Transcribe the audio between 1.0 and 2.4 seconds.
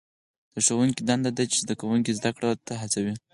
دنده ده چې زده کوونکي زده